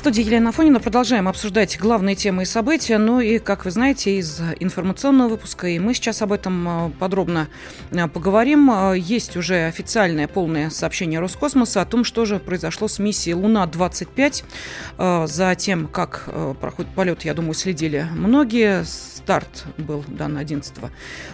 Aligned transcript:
Студии 0.00 0.24
Елена 0.24 0.48
Афонина 0.48 0.80
продолжаем 0.80 1.28
обсуждать 1.28 1.78
главные 1.78 2.16
темы 2.16 2.44
и 2.44 2.46
события. 2.46 2.96
Ну 2.96 3.20
и, 3.20 3.38
как 3.38 3.66
вы 3.66 3.70
знаете, 3.70 4.16
из 4.16 4.40
информационного 4.58 5.28
выпуска, 5.28 5.66
и 5.66 5.78
мы 5.78 5.92
сейчас 5.92 6.22
об 6.22 6.32
этом 6.32 6.86
э, 6.86 6.90
подробно 6.98 7.48
э, 7.90 8.08
поговорим. 8.08 8.70
Э, 8.70 8.94
есть 8.96 9.36
уже 9.36 9.66
официальное 9.66 10.26
полное 10.26 10.70
сообщение 10.70 11.20
Роскосмоса 11.20 11.82
о 11.82 11.84
том, 11.84 12.04
что 12.04 12.24
же 12.24 12.38
произошло 12.38 12.88
с 12.88 12.98
миссией 12.98 13.34
«Луна-25». 13.34 15.26
За 15.26 15.54
тем, 15.54 15.86
как 15.86 16.30
проходит 16.60 16.90
полет, 16.94 17.26
я 17.26 17.34
думаю, 17.34 17.52
следили 17.52 18.06
многие 18.14 18.84
старт 18.84 19.64
был 19.76 20.02
дан 20.08 20.38
11 20.38 20.72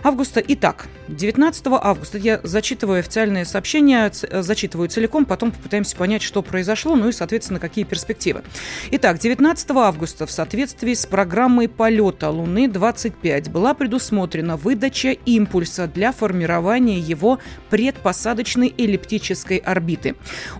августа. 0.03 0.43
Итак, 0.49 0.87
19 1.07 1.67
августа 1.69 2.19
я 2.19 2.41
зачитываю 2.43 2.99
официальные 2.99 3.45
сообщения, 3.45 4.11
зачитываю 4.13 4.89
целиком, 4.89 5.25
потом 5.25 5.53
попытаемся 5.53 5.97
понять, 5.97 6.23
что 6.23 6.43
произошло, 6.43 6.97
ну 6.97 7.09
и, 7.09 7.13
соответственно, 7.13 7.61
какие 7.61 7.85
перспективы. 7.85 8.43
Итак, 8.91 9.19
19 9.19 9.71
августа 9.71 10.27
в 10.27 10.31
соответствии 10.31 10.95
с 10.95 11.07
программой 11.07 11.69
полета 11.69 12.31
Луны-25 12.31 13.51
была 13.51 13.75
предусмотрена 13.75 14.57
выдача 14.57 15.11
импульса 15.11 15.87
для 15.87 16.13
формирования 16.13 16.99
его 16.99 17.39
предпосадочной 17.71 18.75
эллиптической 18.77 19.59
орбиты. 19.59 20.15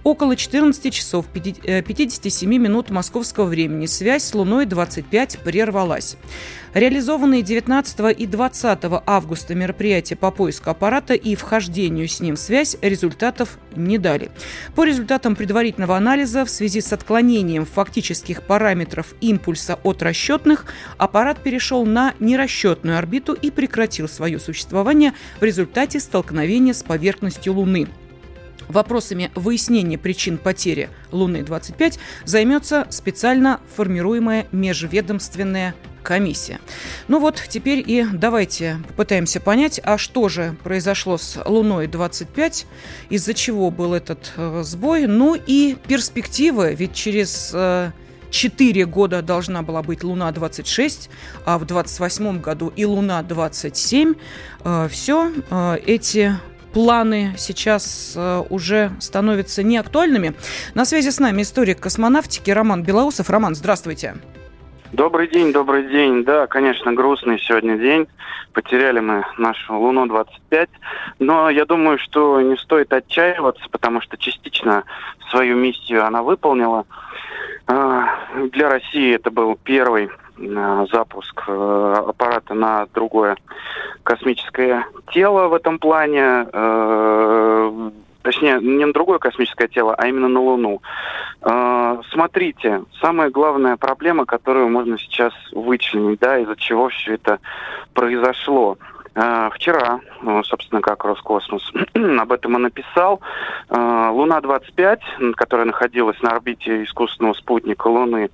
Около 0.05 0.37
14 0.37 0.93
часов 0.93 1.27
57 1.27 2.55
э, 2.55 2.59
минут 2.59 2.91
московского 2.91 3.45
времени 3.45 3.87
связь 3.87 4.25
с 4.25 4.35
Луной-25 4.35 5.43
прервалась. 5.43 6.17
Реализованные 6.77 7.41
19 7.41 8.19
и 8.19 8.27
20 8.27 8.81
августа 9.07 9.55
мероприятия 9.55 10.15
по 10.15 10.31
поиску 10.31 10.69
аппарата 10.69 11.15
и 11.15 11.35
вхождению 11.35 12.07
с 12.07 12.21
ним 12.21 12.37
в 12.37 12.39
связь 12.39 12.77
результатов 12.83 13.59
не 13.75 13.97
дали. 13.97 14.31
По 14.75 14.85
результатам 14.85 15.37
предварительного 15.37 15.97
анализа 15.97 16.45
в 16.45 16.51
связи 16.51 16.83
с 16.83 16.93
отклонением 16.93 17.65
фактических 17.65 18.43
параметров 18.43 19.15
импульса 19.23 19.79
от 19.85 20.03
расчетных, 20.03 20.67
аппарат 20.99 21.43
перешел 21.43 21.87
на 21.87 22.13
нерасчетную 22.21 22.99
орбиту 22.99 23.33
и 23.33 23.51
прекратил 23.51 24.07
свое 24.07 24.39
существование 24.39 25.15
в 25.41 25.45
результате 25.45 25.99
столкновения 25.99 26.75
с 26.75 26.83
поверхностью 26.83 27.55
Луны. 27.55 27.89
Вопросами 28.69 29.31
выяснения 29.35 29.97
причин 29.97 30.37
потери 30.37 30.91
Луны-25 31.11 31.99
займется 32.27 32.87
специально 32.91 33.61
формируемая 33.75 34.47
межведомственная 34.53 35.75
комиссия. 36.07 36.61
Ну 37.09 37.19
вот, 37.19 37.43
теперь 37.49 37.83
и 37.85 38.07
давайте 38.11 38.79
попытаемся 38.89 39.41
понять, 39.41 39.81
а 39.83 39.99
что 39.99 40.29
же 40.29 40.57
произошло 40.63 41.19
с 41.19 41.43
Луной-25, 41.45 42.65
из-за 43.11 43.35
чего 43.35 43.71
был 43.71 43.93
этот 43.93 44.33
э, 44.37 44.63
сбой, 44.65 45.07
ну 45.07 45.35
и 45.35 45.77
перспективы, 45.87 46.75
ведь 46.75 46.95
через... 46.95 47.51
Э, 47.53 47.91
4 48.29 48.87
года 48.87 49.23
должна 49.23 49.63
была 49.63 49.83
быть 49.83 50.03
Луна-26, 50.03 51.09
а 51.45 51.59
в 51.59 51.65
28 51.65 52.41
году 52.41 52.73
и 52.75 52.85
Луна-27. 52.85 54.19
Э, 54.65 54.89
все 54.91 55.33
э, 55.49 55.77
эти 55.87 56.35
планы 56.73 57.35
сейчас 57.39 58.13
э, 58.17 58.45
уже 58.51 58.93
становятся 59.01 59.63
неактуальными. 59.63 60.35
На 60.75 60.85
связи 60.85 61.11
с 61.11 61.21
нами 61.21 61.43
историк 61.43 61.81
космонавтики 61.81 62.51
Роман 62.51 62.83
Белоусов. 62.83 63.31
Роман, 63.31 63.55
здравствуйте. 63.55 64.17
Добрый 64.93 65.27
день, 65.27 65.53
добрый 65.53 65.89
день. 65.89 66.25
Да, 66.25 66.47
конечно, 66.47 66.93
грустный 66.93 67.41
сегодня 67.41 67.77
день. 67.77 68.07
Потеряли 68.53 69.01
мы 69.01 69.25
нашу 69.37 69.77
Луну-25. 69.79 70.69
Но 71.19 71.51
я 71.51 71.65
думаю, 71.65 71.99
что 71.99 72.41
не 72.41 72.57
стоит 72.57 72.93
отчаиваться, 72.93 73.65
потому 73.71 74.01
что 74.01 74.17
частично 74.17 74.85
свою 75.29 75.57
миссию 75.57 76.07
она 76.07 76.23
выполнила. 76.23 76.87
А, 77.67 78.09
для 78.53 78.69
России 78.69 79.15
это 79.15 79.31
был 79.33 79.59
первый 79.65 80.09
а, 80.39 80.87
запуск 80.93 81.45
э, 81.49 81.95
аппарата 82.09 82.55
на 82.55 82.87
другое 82.95 83.37
космическое 84.05 84.87
тело 85.13 85.49
в 85.49 85.55
этом 85.55 85.81
плане 85.81 86.47
э, 86.53 87.91
точнее, 88.27 88.59
не 88.61 88.85
на 88.85 88.93
другое 88.93 89.19
космическое 89.19 89.69
тело, 89.69 89.95
а 89.97 90.09
именно 90.09 90.27
на 90.29 90.41
Луну. 90.41 90.83
Э, 91.43 92.01
смотрите, 92.11 92.83
самая 93.01 93.31
главная 93.31 93.77
проблема, 93.77 94.27
которую 94.27 94.69
можно 94.69 94.99
сейчас 94.99 95.33
вычленить, 95.53 96.19
да, 96.19 96.39
из-за 96.41 96.57
чего 96.57 96.89
все 96.89 97.15
это 97.15 97.39
произошло. 97.95 98.79
Э, 99.15 99.49
вчера, 99.55 100.01
ну, 100.23 100.43
собственно, 100.43 100.81
как 100.81 101.05
Роскосмос 101.05 101.73
об 101.95 102.33
этом 102.33 102.57
и 102.57 102.61
написал, 102.61 103.21
э, 103.71 104.11
Луна-25, 104.13 105.33
которая 105.35 105.67
находилась 105.67 106.21
на 106.21 106.31
орбите 106.31 106.83
искусственного 106.83 107.35
спутника 107.35 107.87
Луны, 107.87 108.31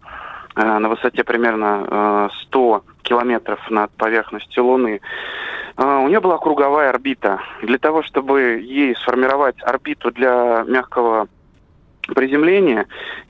на 0.54 0.86
высоте 0.90 1.24
примерно 1.24 2.28
100 2.42 2.84
километров 3.02 3.58
над 3.70 3.90
поверхностью 3.92 4.66
Луны, 4.66 5.00
а, 5.00 5.06
у 5.76 6.08
нее 6.08 6.20
была 6.20 6.38
круговая 6.38 6.90
орбита. 6.90 7.40
Для 7.62 7.78
того, 7.78 8.02
чтобы 8.02 8.60
ей 8.62 8.94
сформировать 8.96 9.56
орбиту 9.62 10.10
для 10.10 10.64
мягкого 10.66 11.28
приземления, 12.14 12.86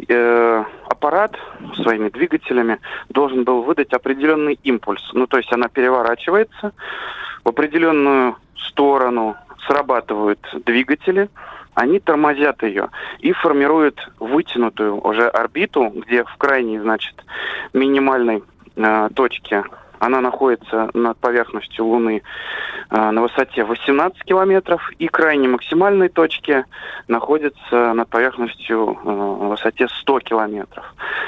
э, 0.08 0.64
аппарат 0.88 1.36
своими 1.76 2.08
двигателями 2.08 2.78
должен 3.08 3.44
был 3.44 3.62
выдать 3.62 3.92
определенный 3.92 4.58
импульс. 4.62 5.02
Ну, 5.12 5.26
то 5.26 5.36
есть 5.36 5.52
она 5.52 5.69
переворачивается 5.69 6.72
в 7.44 7.48
определенную 7.48 8.36
сторону, 8.56 9.36
срабатывают 9.66 10.41
двигатели, 10.64 11.28
они 11.75 12.00
тормозят 12.00 12.62
ее 12.62 12.88
и 13.20 13.32
формируют 13.32 14.10
вытянутую 14.19 15.00
уже 15.06 15.28
орбиту, 15.28 15.91
где 15.94 16.25
в 16.25 16.36
крайней, 16.36 16.78
значит, 16.78 17.14
минимальной 17.72 18.42
э, 18.76 19.08
точке 19.14 19.64
она 20.02 20.20
находится 20.20 20.90
над 20.94 21.16
поверхностью 21.18 21.86
Луны 21.86 22.22
э, 22.90 23.10
на 23.12 23.22
высоте 23.22 23.62
18 23.62 24.24
километров 24.24 24.90
и 24.98 25.06
крайней 25.06 25.46
максимальной 25.46 26.08
точке 26.08 26.64
находится 27.06 27.92
над 27.94 28.08
поверхностью 28.08 28.98
э, 29.00 29.08
на 29.08 29.48
высоте 29.50 29.86
100 29.86 30.20
километров. 30.20 30.84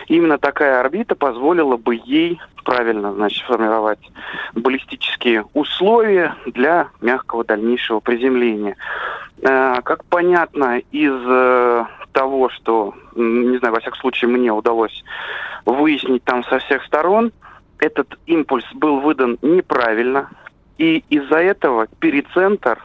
Именно 0.08 0.38
такая 0.38 0.80
орбита 0.80 1.14
позволила 1.14 1.76
бы 1.76 2.00
ей 2.04 2.40
правильно 2.64 3.12
значит, 3.12 3.44
формировать 3.46 4.00
баллистические 4.54 5.44
условия 5.54 6.34
для 6.44 6.88
мягкого 7.00 7.44
дальнейшего 7.44 8.00
приземления. 8.00 8.76
Э, 9.40 9.82
как 9.84 10.04
понятно 10.06 10.80
из 10.90 11.86
того, 12.10 12.48
что, 12.48 12.92
не 13.14 13.58
знаю, 13.58 13.72
во 13.72 13.80
всяком 13.80 14.00
случае, 14.00 14.30
мне 14.30 14.50
удалось 14.50 15.04
выяснить 15.64 16.24
там 16.24 16.42
со 16.44 16.58
всех 16.58 16.84
сторон, 16.84 17.30
этот 17.78 18.18
импульс 18.26 18.64
был 18.74 19.00
выдан 19.00 19.38
неправильно, 19.42 20.30
и 20.78 21.04
из-за 21.08 21.36
этого 21.36 21.86
перицентр, 22.00 22.84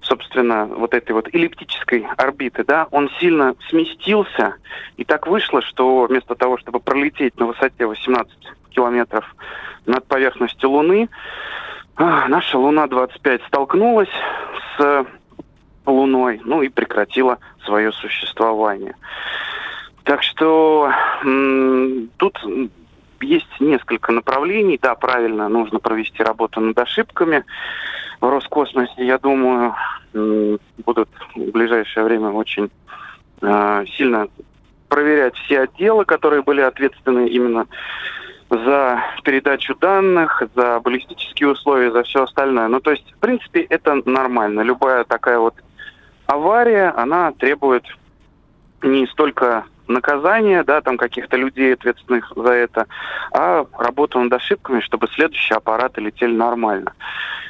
собственно, 0.00 0.66
вот 0.66 0.94
этой 0.94 1.12
вот 1.12 1.28
эллиптической 1.34 2.06
орбиты, 2.16 2.64
да, 2.64 2.86
он 2.90 3.10
сильно 3.20 3.54
сместился, 3.68 4.54
и 4.96 5.04
так 5.04 5.26
вышло, 5.26 5.60
что 5.62 6.06
вместо 6.06 6.34
того, 6.34 6.58
чтобы 6.58 6.80
пролететь 6.80 7.38
на 7.38 7.46
высоте 7.46 7.86
18 7.86 8.32
километров 8.70 9.24
над 9.86 10.06
поверхностью 10.06 10.70
Луны, 10.70 11.08
а, 11.96 12.28
наша 12.28 12.58
Луна-25 12.58 13.46
столкнулась 13.46 14.08
с 14.78 15.06
Луной, 15.84 16.40
ну 16.44 16.62
и 16.62 16.68
прекратила 16.68 17.38
свое 17.64 17.92
существование. 17.92 18.94
Так 20.04 20.22
что 20.22 20.90
тут 22.16 22.38
есть 23.20 23.60
несколько 23.60 24.12
направлений. 24.12 24.78
Да, 24.80 24.94
правильно, 24.94 25.48
нужно 25.48 25.78
провести 25.78 26.22
работу 26.22 26.60
над 26.60 26.78
ошибками. 26.78 27.44
В 28.20 28.28
Роскосмосе, 28.28 29.06
я 29.06 29.18
думаю, 29.18 29.74
будут 30.12 31.08
в 31.34 31.50
ближайшее 31.50 32.04
время 32.04 32.30
очень 32.30 32.70
э, 33.40 33.84
сильно 33.96 34.28
проверять 34.88 35.36
все 35.36 35.60
отделы, 35.60 36.04
которые 36.04 36.42
были 36.42 36.60
ответственны 36.60 37.28
именно 37.28 37.66
за 38.50 39.02
передачу 39.22 39.74
данных, 39.76 40.42
за 40.54 40.80
баллистические 40.80 41.50
условия, 41.50 41.92
за 41.92 42.02
все 42.02 42.24
остальное. 42.24 42.68
Ну, 42.68 42.80
то 42.80 42.90
есть, 42.90 43.10
в 43.12 43.18
принципе, 43.20 43.62
это 43.62 44.02
нормально. 44.04 44.60
Любая 44.62 45.04
такая 45.04 45.38
вот 45.38 45.54
авария, 46.26 46.92
она 46.96 47.32
требует 47.32 47.84
не 48.82 49.06
столько 49.06 49.64
наказания, 49.90 50.64
да, 50.64 50.80
там 50.80 50.96
каких-то 50.96 51.36
людей, 51.36 51.74
ответственных 51.74 52.32
за 52.34 52.52
это, 52.52 52.86
а 53.32 53.66
работу 53.78 54.20
над 54.20 54.32
ошибками, 54.32 54.80
чтобы 54.80 55.08
следующие 55.08 55.56
аппараты 55.56 56.00
летели 56.00 56.34
нормально. 56.34 56.92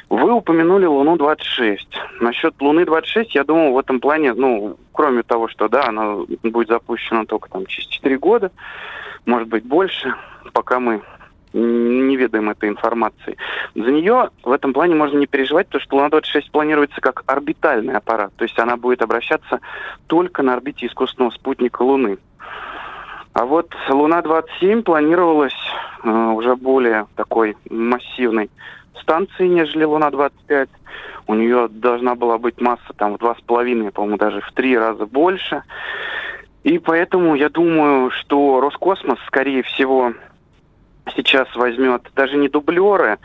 Вы 0.09 0.33
упомянули 0.33 0.85
Луну-26. 0.85 1.77
Насчет 2.19 2.53
Луны-26, 2.59 3.27
я 3.29 3.43
думаю, 3.43 3.71
в 3.71 3.77
этом 3.77 3.99
плане, 3.99 4.33
ну, 4.33 4.77
кроме 4.91 5.23
того, 5.23 5.47
что, 5.47 5.69
да, 5.69 5.85
она 5.85 6.17
будет 6.43 6.67
запущена 6.67 7.25
только 7.25 7.49
там 7.49 7.65
через 7.65 7.87
4 7.87 8.17
года, 8.17 8.51
может 9.25 9.47
быть, 9.47 9.63
больше, 9.63 10.13
пока 10.51 10.79
мы 10.79 11.01
не 11.53 12.15
ведаем 12.15 12.49
этой 12.49 12.69
информации. 12.69 13.37
За 13.75 13.91
нее 13.91 14.29
в 14.43 14.51
этом 14.51 14.73
плане 14.73 14.95
можно 14.95 15.17
не 15.17 15.27
переживать, 15.27 15.67
потому 15.67 15.81
что 15.81 15.95
Луна-26 15.97 16.51
планируется 16.51 17.01
как 17.01 17.23
орбитальный 17.25 17.95
аппарат, 17.95 18.31
то 18.35 18.43
есть 18.43 18.57
она 18.59 18.77
будет 18.77 19.01
обращаться 19.01 19.59
только 20.07 20.43
на 20.43 20.53
орбите 20.53 20.87
искусственного 20.87 21.31
спутника 21.31 21.81
Луны. 21.81 22.17
А 23.33 23.45
вот 23.45 23.73
Луна-27 23.89 24.83
планировалась 24.83 25.55
э, 26.03 26.09
уже 26.09 26.55
более 26.55 27.07
такой 27.15 27.55
массивной 27.69 28.49
станции, 29.01 29.47
нежели 29.47 29.85
Луна-25. 29.85 30.69
У 31.27 31.33
нее 31.35 31.69
должна 31.69 32.15
была 32.15 32.37
быть 32.37 32.59
масса 32.59 32.93
там 32.97 33.13
в 33.13 33.19
два 33.19 33.35
с 33.35 33.41
половиной, 33.41 33.91
по-моему, 33.91 34.17
даже 34.17 34.41
в 34.41 34.51
три 34.51 34.77
раза 34.77 35.05
больше. 35.05 35.63
И 36.63 36.77
поэтому 36.77 37.35
я 37.35 37.49
думаю, 37.49 38.11
что 38.11 38.59
Роскосмос, 38.59 39.17
скорее 39.27 39.63
всего, 39.63 40.13
сейчас 41.15 41.47
возьмет 41.55 42.03
даже 42.15 42.37
не 42.37 42.49
дублеры, 42.49 43.19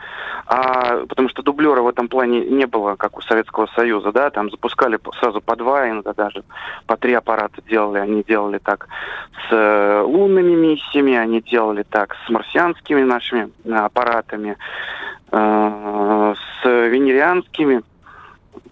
а, 0.45 1.05
потому 1.05 1.29
что 1.29 1.41
дублера 1.41 1.81
в 1.81 1.87
этом 1.87 2.07
плане 2.07 2.41
не 2.41 2.65
было, 2.65 2.95
как 2.95 3.17
у 3.17 3.21
Советского 3.21 3.67
Союза, 3.75 4.11
да, 4.11 4.29
там 4.29 4.49
запускали 4.49 4.99
сразу 5.19 5.41
по 5.41 5.55
два, 5.55 5.89
иногда 5.89 6.13
даже 6.13 6.43
по 6.85 6.97
три 6.97 7.13
аппарата 7.13 7.61
делали, 7.67 7.99
они 7.99 8.23
делали 8.23 8.59
так 8.59 8.87
с 9.47 9.51
э, 9.51 10.01
лунными 10.05 10.55
миссиями, 10.55 11.15
они 11.15 11.41
делали 11.41 11.83
так 11.83 12.15
с 12.25 12.29
марсианскими 12.29 13.01
нашими 13.01 13.49
э, 13.65 13.73
аппаратами, 13.73 14.57
э, 15.31 16.33
с 16.61 16.65
венерианскими. 16.65 17.81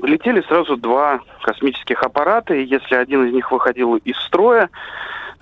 Летели 0.01 0.41
сразу 0.41 0.77
два 0.77 1.21
космических 1.41 2.03
аппарата, 2.03 2.53
и 2.53 2.65
если 2.65 2.95
один 2.95 3.25
из 3.27 3.33
них 3.33 3.51
выходил 3.51 3.95
из 3.95 4.17
строя, 4.17 4.69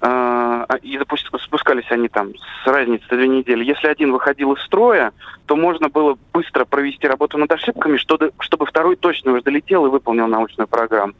а, 0.05 0.65
и 0.81 0.99
спускались 1.39 1.89
они 1.89 2.09
там 2.09 2.33
с 2.63 2.67
разницей 2.67 3.07
две 3.09 3.27
недели. 3.29 3.63
Если 3.63 3.87
один 3.87 4.11
выходил 4.11 4.51
из 4.51 4.61
строя, 4.63 5.13
то 5.45 5.55
можно 5.55 5.87
было 5.87 6.17
быстро 6.33 6.65
провести 6.65 7.07
работу 7.07 7.37
над 7.37 7.49
ошибками, 7.53 7.95
чтобы, 7.95 8.33
второй 8.65 8.97
точно 8.97 9.31
уже 9.31 9.41
долетел 9.41 9.85
и 9.85 9.89
выполнил 9.89 10.27
научную 10.27 10.67
программу. 10.67 11.13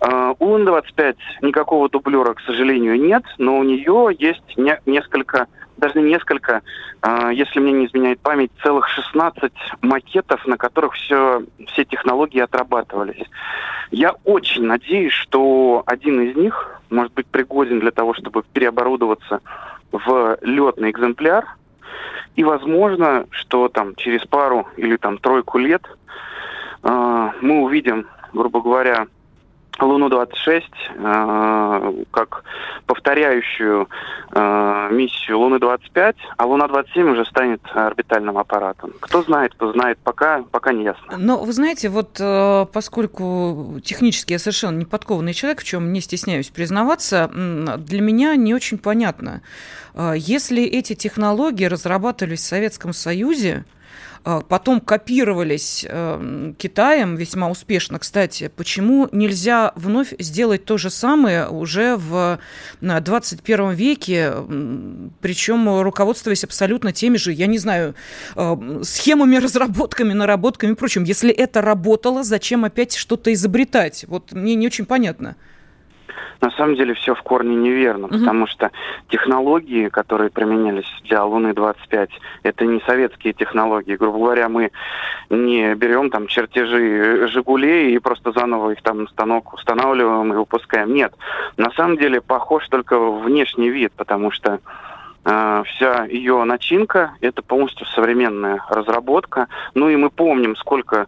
Uh, 0.00 0.34
у 0.38 0.46
Лун-25 0.46 1.16
никакого 1.42 1.90
дублера, 1.90 2.32
к 2.32 2.40
сожалению, 2.40 2.98
нет, 2.98 3.22
но 3.36 3.58
у 3.58 3.62
нее 3.62 4.16
есть 4.18 4.56
не, 4.56 4.80
несколько 4.86 5.46
даже 5.80 6.00
несколько, 6.00 6.62
а, 7.02 7.30
если 7.30 7.58
мне 7.58 7.72
не 7.72 7.86
изменяет 7.86 8.20
память, 8.20 8.52
целых 8.62 8.86
16 8.88 9.52
макетов, 9.82 10.46
на 10.46 10.56
которых 10.56 10.94
все, 10.94 11.42
все 11.68 11.84
технологии 11.84 12.40
отрабатывались. 12.40 13.24
Я 13.90 14.14
очень 14.24 14.64
надеюсь, 14.64 15.12
что 15.12 15.82
один 15.86 16.20
из 16.20 16.36
них 16.36 16.80
может 16.90 17.12
быть 17.14 17.26
пригоден 17.26 17.80
для 17.80 17.90
того, 17.90 18.14
чтобы 18.14 18.44
переоборудоваться 18.52 19.40
в 19.90 20.38
летный 20.42 20.90
экземпляр. 20.90 21.56
И 22.36 22.44
возможно, 22.44 23.26
что 23.30 23.68
там 23.68 23.96
через 23.96 24.24
пару 24.26 24.68
или 24.76 24.96
там 24.96 25.18
тройку 25.18 25.58
лет 25.58 25.82
э, 26.82 27.30
мы 27.40 27.62
увидим, 27.62 28.06
грубо 28.32 28.60
говоря, 28.60 29.08
Луну-26 29.86 30.62
э, 30.96 32.04
как 32.10 32.44
повторяющую 32.86 33.88
э, 34.32 34.88
миссию 34.92 35.38
Луны-25, 35.38 36.16
а 36.36 36.46
Луна-27 36.46 37.12
уже 37.12 37.24
станет 37.26 37.60
орбитальным 37.72 38.38
аппаратом. 38.38 38.92
Кто 39.00 39.22
знает, 39.22 39.54
кто 39.54 39.72
знает, 39.72 39.98
пока, 40.02 40.42
пока 40.50 40.72
не 40.72 40.84
ясно. 40.84 41.16
Но 41.16 41.38
вы 41.38 41.52
знаете, 41.52 41.88
вот 41.88 42.18
э, 42.20 42.66
поскольку 42.72 43.80
технически 43.84 44.32
я 44.32 44.38
совершенно 44.38 44.78
не 44.78 44.84
подкованный 44.84 45.34
человек, 45.34 45.60
в 45.60 45.64
чем 45.64 45.92
не 45.92 46.00
стесняюсь 46.00 46.48
признаваться, 46.48 47.30
для 47.32 48.00
меня 48.00 48.36
не 48.36 48.54
очень 48.54 48.78
понятно. 48.78 49.42
Э, 49.94 50.14
если 50.16 50.62
эти 50.64 50.94
технологии 50.94 51.64
разрабатывались 51.64 52.40
в 52.40 52.46
Советском 52.46 52.92
Союзе, 52.92 53.64
потом 54.22 54.80
копировались 54.80 55.86
эм, 55.88 56.54
Китаем 56.58 57.16
весьма 57.16 57.48
успешно, 57.48 57.98
кстати. 57.98 58.50
Почему 58.54 59.08
нельзя 59.12 59.72
вновь 59.76 60.12
сделать 60.18 60.64
то 60.64 60.76
же 60.76 60.90
самое 60.90 61.48
уже 61.48 61.96
в 61.96 62.38
21 62.80 63.70
веке, 63.70 64.32
причем 65.20 65.80
руководствуясь 65.80 66.44
абсолютно 66.44 66.92
теми 66.92 67.16
же, 67.16 67.32
я 67.32 67.46
не 67.46 67.58
знаю, 67.58 67.94
э, 68.36 68.80
схемами, 68.82 69.36
разработками, 69.42 70.12
наработками 70.12 70.72
и 70.72 70.74
прочим. 70.74 71.04
Если 71.04 71.30
это 71.30 71.62
работало, 71.62 72.22
зачем 72.22 72.64
опять 72.64 72.94
что-то 72.94 73.32
изобретать? 73.32 74.04
Вот 74.08 74.32
мне 74.32 74.54
не 74.54 74.66
очень 74.66 74.84
понятно 74.84 75.36
на 76.40 76.50
самом 76.52 76.76
деле 76.76 76.94
все 76.94 77.14
в 77.14 77.22
корне 77.22 77.54
неверно, 77.56 78.06
угу. 78.06 78.18
потому 78.18 78.46
что 78.46 78.70
технологии, 79.08 79.88
которые 79.88 80.30
применялись 80.30 80.90
для 81.04 81.24
Луны-25, 81.24 82.08
это 82.42 82.66
не 82.66 82.80
советские 82.80 83.32
технологии. 83.32 83.96
Грубо 83.96 84.18
говоря, 84.18 84.48
мы 84.48 84.70
не 85.28 85.74
берем 85.74 86.10
там 86.10 86.26
чертежи 86.26 87.28
«Жигулей» 87.28 87.94
и 87.94 87.98
просто 87.98 88.32
заново 88.32 88.70
их 88.70 88.82
там 88.82 89.08
станок 89.08 89.54
устанавливаем 89.54 90.32
и 90.32 90.36
выпускаем. 90.36 90.94
Нет, 90.94 91.14
на 91.56 91.70
самом 91.72 91.96
деле 91.96 92.20
похож 92.20 92.66
только 92.68 92.98
внешний 92.98 93.70
вид, 93.70 93.92
потому 93.96 94.30
что 94.30 94.54
э, 94.54 94.58
вся 95.22 96.06
ее 96.06 96.42
начинка 96.44 97.12
это 97.20 97.42
полностью 97.42 97.86
современная 97.86 98.64
разработка. 98.68 99.48
Ну 99.74 99.88
и 99.88 99.96
мы 99.96 100.10
помним, 100.10 100.56
сколько 100.56 101.06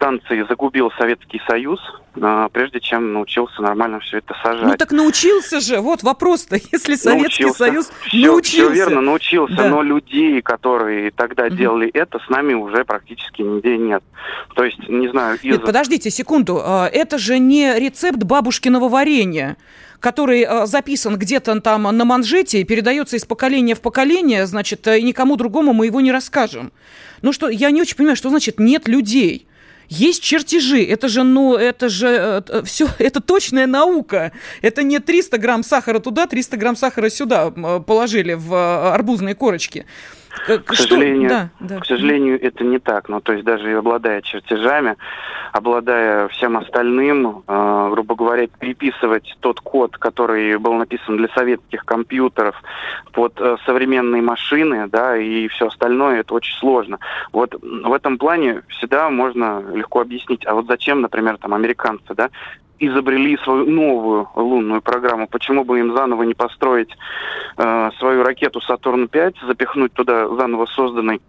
станции 0.00 0.46
загубил 0.48 0.90
Советский 0.96 1.42
Союз, 1.46 1.78
а, 2.20 2.48
прежде 2.48 2.80
чем 2.80 3.12
научился 3.12 3.60
нормально 3.60 4.00
все 4.00 4.18
это 4.18 4.34
сажать. 4.42 4.64
Ну 4.64 4.76
так 4.76 4.92
научился 4.92 5.60
же, 5.60 5.80
вот 5.80 6.02
вопрос-то, 6.02 6.56
если 6.72 6.94
Советский 6.94 7.44
научился. 7.44 7.58
Союз 7.58 7.92
все, 8.06 8.26
научился. 8.26 8.72
Все 8.72 8.74
верно, 8.74 9.00
научился, 9.02 9.56
да. 9.56 9.68
но 9.68 9.82
людей, 9.82 10.40
которые 10.40 11.10
тогда 11.10 11.46
угу. 11.46 11.54
делали 11.54 11.90
это, 11.90 12.18
с 12.18 12.28
нами 12.30 12.54
уже 12.54 12.84
практически 12.84 13.42
нигде 13.42 13.76
нет. 13.76 14.02
То 14.54 14.64
есть, 14.64 14.88
не 14.88 15.08
знаю, 15.08 15.38
из... 15.42 15.52
Нет, 15.56 15.64
подождите 15.64 16.10
секунду, 16.10 16.60
а, 16.64 16.88
это 16.90 17.18
же 17.18 17.38
не 17.38 17.78
рецепт 17.78 18.22
бабушкиного 18.22 18.88
варенья 18.88 19.56
который 20.00 20.42
а, 20.42 20.66
записан 20.66 21.16
где-то 21.16 21.60
там 21.60 21.82
на 21.82 22.04
манжете 22.04 22.60
и 22.60 22.64
передается 22.64 23.16
из 23.16 23.24
поколения 23.24 23.74
в 23.74 23.80
поколение, 23.80 24.46
значит, 24.46 24.86
и 24.88 25.02
никому 25.02 25.36
другому 25.36 25.72
мы 25.72 25.86
его 25.86 26.00
не 26.00 26.10
расскажем. 26.10 26.72
Ну 27.22 27.32
что, 27.32 27.48
я 27.48 27.70
не 27.70 27.82
очень 27.82 27.96
понимаю, 27.96 28.16
что 28.16 28.30
значит 28.30 28.58
нет 28.58 28.88
людей. 28.88 29.46
Есть 29.88 30.22
чертежи, 30.22 30.84
это 30.84 31.08
же, 31.08 31.24
ну, 31.24 31.56
это 31.56 31.88
же 31.88 32.06
э, 32.08 32.42
э 32.48 32.62
все, 32.62 32.88
это 32.98 33.20
точная 33.20 33.66
наука. 33.66 34.32
Это 34.62 34.82
не 34.84 35.00
300 35.00 35.36
грамм 35.38 35.64
сахара 35.64 35.98
туда, 35.98 36.26
300 36.26 36.56
грамм 36.56 36.76
сахара 36.76 37.10
сюда 37.10 37.52
э, 37.54 37.80
положили 37.84 38.34
в 38.34 38.54
э, 38.54 38.92
арбузные 38.92 39.34
корочки. 39.34 39.84
К 40.30 40.74
сожалению, 40.74 41.28
да, 41.28 41.48
да. 41.60 41.80
к 41.80 41.86
сожалению, 41.86 42.40
это 42.40 42.64
не 42.64 42.78
так. 42.78 43.08
Ну, 43.08 43.20
то 43.20 43.32
есть 43.32 43.44
даже 43.44 43.76
обладая 43.76 44.22
чертежами, 44.22 44.96
обладая 45.52 46.28
всем 46.28 46.56
остальным, 46.56 47.42
э, 47.46 47.88
грубо 47.92 48.14
говоря, 48.14 48.46
переписывать 48.46 49.36
тот 49.40 49.60
код, 49.60 49.96
который 49.98 50.56
был 50.58 50.74
написан 50.74 51.16
для 51.16 51.28
советских 51.28 51.84
компьютеров 51.84 52.54
под 53.12 53.40
э, 53.40 53.56
современные 53.66 54.22
машины, 54.22 54.88
да, 54.88 55.16
и 55.16 55.48
все 55.48 55.66
остальное, 55.66 56.20
это 56.20 56.34
очень 56.34 56.56
сложно. 56.58 56.98
Вот 57.32 57.54
в 57.60 57.92
этом 57.92 58.16
плане 58.16 58.62
всегда 58.68 59.10
можно 59.10 59.62
легко 59.74 60.00
объяснить, 60.00 60.46
а 60.46 60.54
вот 60.54 60.66
зачем, 60.66 61.00
например, 61.00 61.38
там 61.38 61.54
американцы, 61.54 62.14
да, 62.14 62.30
изобрели 62.80 63.36
свою 63.38 63.66
новую 63.70 64.28
лунную 64.34 64.80
программу, 64.80 65.28
почему 65.28 65.64
бы 65.64 65.78
им 65.78 65.94
заново 65.94 66.22
не 66.24 66.34
построить 66.34 66.90
э, 67.56 67.90
свою 67.98 68.24
ракету 68.24 68.60
Сатурн-5, 68.60 69.46
запихнуть 69.46 69.92
туда 69.92 70.28
заново 70.28 70.66
созданный 70.66 71.20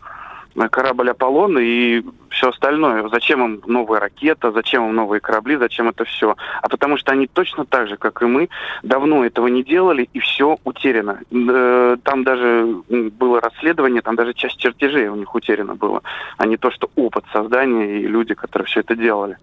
корабль 0.70 1.10
Аполлон 1.10 1.58
и 1.60 2.04
все 2.30 2.50
остальное. 2.50 3.08
Зачем 3.10 3.44
им 3.44 3.62
новая 3.66 4.00
ракета, 4.00 4.52
зачем 4.52 4.88
им 4.88 4.96
новые 4.96 5.20
корабли, 5.20 5.58
зачем 5.58 5.90
это 5.90 6.06
все? 6.06 6.36
А 6.62 6.70
потому 6.70 6.98
что 6.98 7.12
они 7.12 7.28
точно 7.28 7.66
так 7.66 7.88
же, 7.88 7.98
как 7.98 8.22
и 8.22 8.26
мы, 8.26 8.50
давно 8.84 9.26
этого 9.26 9.48
не 9.48 9.64
делали, 9.64 10.10
и 10.14 10.20
все 10.20 10.58
утеряно. 10.64 11.20
Э, 11.32 11.98
там 12.04 12.24
даже 12.24 12.82
было 12.90 13.42
расследование, 13.42 14.02
там 14.02 14.16
даже 14.16 14.34
часть 14.34 14.58
чертежей 14.58 15.08
у 15.08 15.16
них 15.16 15.34
утеряна 15.36 15.76
была, 15.76 16.02
а 16.38 16.46
не 16.46 16.58
то, 16.58 16.72
что 16.72 16.90
опыт 16.96 17.26
создания 17.34 18.00
и 18.00 18.08
люди, 18.08 18.34
которые 18.34 18.68
все 18.68 18.80
это 18.80 18.96
делали. 18.96 19.38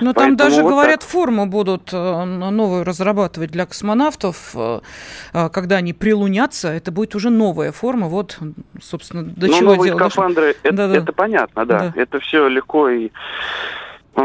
Но 0.00 0.12
там 0.12 0.36
даже, 0.36 0.62
вот 0.62 0.70
говорят, 0.70 1.00
так. 1.00 1.08
форму 1.08 1.46
будут 1.46 1.92
э, 1.92 2.24
новую 2.24 2.84
разрабатывать 2.84 3.50
для 3.50 3.66
космонавтов, 3.66 4.54
э, 4.54 4.80
когда 5.32 5.76
они 5.76 5.92
прилунятся, 5.92 6.68
это 6.68 6.90
будет 6.90 7.14
уже 7.14 7.30
новая 7.30 7.72
форма. 7.72 8.08
Вот, 8.08 8.38
собственно, 8.80 9.22
до 9.22 9.46
ну, 9.46 9.58
чего 9.58 9.84
дело 9.84 9.98
скафандры, 10.32 10.56
это, 10.62 10.76
да, 10.76 10.88
да. 10.88 10.96
это 10.96 11.12
понятно, 11.12 11.66
да. 11.66 11.78
да 11.78 11.92
это 12.00 12.20
все 12.20 12.48
легко 12.48 12.88
и 12.88 13.10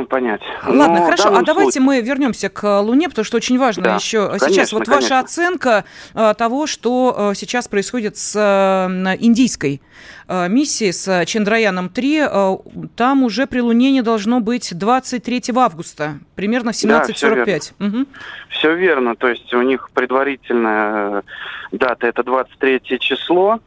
понять. 0.10 0.42
Ладно, 0.66 1.00
Но 1.00 1.06
хорошо. 1.06 1.36
А 1.36 1.42
давайте 1.44 1.80
мы 1.80 2.02
вернемся 2.02 2.50
к 2.50 2.82
Луне, 2.82 3.08
потому 3.08 3.24
что 3.24 3.38
очень 3.38 3.58
важно 3.58 3.84
да, 3.84 3.96
еще 3.96 4.28
конечно, 4.28 4.50
сейчас 4.50 4.74
вот 4.74 4.86
конечно. 4.86 5.02
ваша 5.02 5.20
оценка 5.20 5.86
а, 6.14 6.34
того, 6.34 6.68
что 6.68 7.16
а, 7.18 7.34
сейчас 7.34 7.68
происходит 7.68 8.18
с 8.18 8.36
а, 8.38 8.90
индийской 9.18 9.82
миссией, 10.28 10.92
с 10.92 11.26
Чандраяном 11.26 11.88
3. 11.90 12.20
А, 12.20 12.58
там 12.96 13.24
уже 13.24 13.48
прилунение 13.48 14.04
должно 14.04 14.42
быть 14.42 14.78
23 14.78 15.44
августа, 15.56 16.20
примерно 16.36 16.74
в 16.74 16.76
17.45. 16.76 17.06
Да, 17.08 17.14
все, 17.14 17.34
верно. 17.34 17.62
Угу. 17.80 18.06
все 18.50 18.76
верно. 18.76 19.16
То 19.16 19.30
есть 19.30 19.54
у 19.54 19.62
них 19.62 19.90
предварительная 19.94 21.24
дата 21.72 22.08
это 22.08 22.24
23 22.24 23.00
число. 23.00 23.62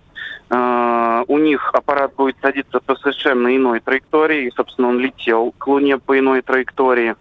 Э, 0.51 1.25
у 1.27 1.39
них 1.39 1.71
аппарат 1.73 2.15
будет 2.17 2.37
садиться 2.41 2.81
по 2.81 2.97
совершенно 2.97 3.55
иной 3.57 3.81
траектории, 3.81 4.47
и, 4.47 4.51
собственно, 4.51 4.89
он 4.89 4.99
летел 4.99 5.55
к 5.59 5.67
Луне 5.67 5.99
по 5.99 6.19
иной 6.19 6.43
траектории. 6.43 7.15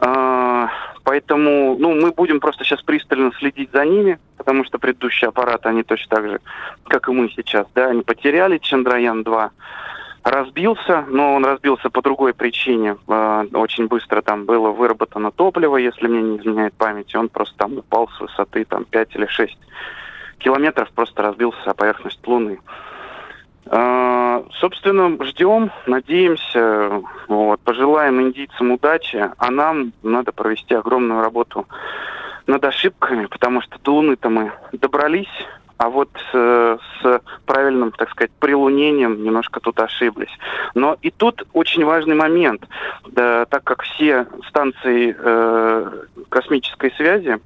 Э, 0.00 0.68
поэтому, 1.04 1.76
ну, 1.78 1.94
мы 1.94 2.12
будем 2.12 2.40
просто 2.40 2.64
сейчас 2.64 2.82
пристально 2.82 3.32
следить 3.38 3.70
за 3.72 3.84
ними, 3.84 4.18
потому 4.36 4.64
что 4.64 4.78
предыдущие 4.78 5.28
аппараты, 5.28 5.68
они 5.68 5.82
точно 5.82 6.16
так 6.16 6.28
же, 6.28 6.40
как 6.88 7.08
и 7.08 7.12
мы 7.12 7.28
сейчас, 7.30 7.66
да, 7.74 7.88
они 7.88 8.02
потеряли 8.02 8.58
Чандраян-2, 8.58 9.50
разбился, 10.24 11.04
но 11.08 11.34
он 11.34 11.44
разбился 11.44 11.88
по 11.88 12.02
другой 12.02 12.34
причине. 12.34 12.96
Э, 13.06 13.46
очень 13.52 13.86
быстро 13.86 14.22
там 14.22 14.44
было 14.44 14.70
выработано 14.70 15.30
топливо, 15.30 15.76
если 15.76 16.06
мне 16.08 16.22
не 16.22 16.38
изменяет 16.38 16.74
память, 16.74 17.14
он 17.14 17.28
просто 17.28 17.56
там 17.58 17.78
упал 17.78 18.08
с 18.08 18.20
высоты 18.20 18.64
там 18.64 18.84
5 18.84 19.14
или 19.14 19.26
6 19.26 19.58
километров, 20.38 20.90
просто 20.92 21.22
разбился 21.22 21.70
о 21.70 21.74
поверхность 21.74 22.26
Луны. 22.26 22.58
Э, 23.66 24.42
собственно, 24.60 25.22
ждем, 25.24 25.70
надеемся, 25.86 27.02
вот, 27.28 27.60
пожелаем 27.60 28.20
индийцам 28.20 28.70
удачи, 28.72 29.30
а 29.36 29.50
нам 29.50 29.92
надо 30.02 30.32
провести 30.32 30.74
огромную 30.74 31.20
работу 31.20 31.66
над 32.46 32.64
ошибками, 32.64 33.26
потому 33.26 33.60
что 33.60 33.78
до 33.82 33.94
Луны-то 33.94 34.28
мы 34.28 34.52
добрались, 34.72 35.26
а 35.78 35.90
вот 35.90 36.10
э, 36.32 36.78
с 37.02 37.20
правильным, 37.44 37.92
так 37.92 38.10
сказать, 38.10 38.30
прилунением 38.38 39.22
немножко 39.22 39.60
тут 39.60 39.78
ошиблись. 39.80 40.30
Но 40.74 40.96
и 41.02 41.10
тут 41.10 41.46
очень 41.52 41.84
важный 41.84 42.14
момент, 42.14 42.66
да, 43.08 43.44
так 43.46 43.64
как 43.64 43.82
все 43.82 44.26
станции 44.48 45.14
э, 45.18 45.90
космической 46.28 46.92
связи 46.92 47.40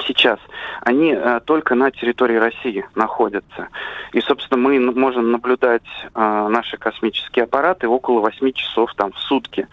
сейчас, 0.00 0.38
они 0.82 1.12
э, 1.12 1.40
только 1.44 1.74
на 1.74 1.90
территории 1.90 2.36
России 2.36 2.84
находятся. 2.94 3.68
И, 4.12 4.20
собственно, 4.20 4.60
мы 4.60 4.78
можем 4.80 5.32
наблюдать 5.32 5.82
э, 6.02 6.48
наши 6.48 6.76
космические 6.76 7.44
аппараты 7.44 7.88
около 7.88 8.20
8 8.20 8.52
часов 8.52 8.94
там, 8.94 9.12
в 9.12 9.18
сутки. 9.18 9.68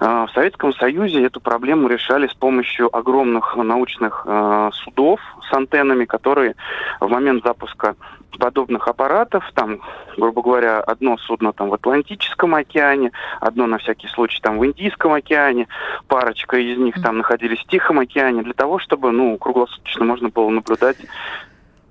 Э, 0.00 0.26
в 0.28 0.32
Советском 0.34 0.72
Союзе 0.74 1.24
эту 1.24 1.40
проблему 1.40 1.88
решали 1.88 2.26
с 2.26 2.34
помощью 2.34 2.94
огромных 2.94 3.56
научных 3.56 4.24
э, 4.26 4.70
судов 4.84 5.20
с 5.48 5.52
антеннами, 5.52 6.04
которые 6.04 6.54
в 7.00 7.08
момент 7.08 7.44
запуска 7.44 7.96
подобных 8.38 8.88
аппаратов, 8.88 9.44
там, 9.54 9.80
грубо 10.16 10.42
говоря, 10.42 10.80
одно 10.80 11.16
судно 11.18 11.52
там 11.52 11.68
в 11.68 11.74
Атлантическом 11.74 12.54
океане, 12.54 13.12
одно 13.40 13.66
на 13.66 13.78
всякий 13.78 14.08
случай 14.08 14.40
там 14.40 14.58
в 14.58 14.66
Индийском 14.66 15.12
океане, 15.12 15.68
парочка 16.08 16.56
из 16.56 16.78
них 16.78 17.00
там 17.02 17.18
находились 17.18 17.60
в 17.60 17.68
Тихом 17.68 17.98
океане, 17.98 18.42
для 18.42 18.54
того, 18.54 18.78
чтобы, 18.78 19.12
ну, 19.12 19.36
круглосуточно 19.38 20.04
можно 20.04 20.28
было 20.28 20.50
наблюдать 20.50 20.96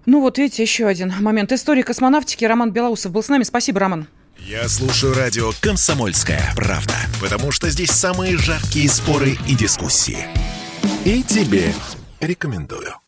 ну 0.05 0.21
вот 0.21 0.38
видите, 0.38 0.63
еще 0.63 0.88
один 0.88 1.13
момент. 1.21 1.51
Истории 1.51 1.83
космонавтики 1.83 2.43
Роман 2.43 2.71
Белоусов 2.71 3.12
был 3.12 3.21
с 3.21 3.29
нами. 3.29 3.43
Спасибо, 3.43 3.79
Роман. 3.79 4.07
Я 4.38 4.67
слушаю 4.67 5.13
радио 5.13 5.51
«Комсомольская 5.62 6.41
правда», 6.55 6.95
потому 7.21 7.51
что 7.51 7.69
здесь 7.69 7.91
самые 7.91 8.38
жаркие 8.38 8.89
споры 8.89 9.38
и 9.48 9.55
дискуссии. 9.55 10.25
И 11.05 11.21
тебе 11.21 11.71
рекомендую. 12.19 13.01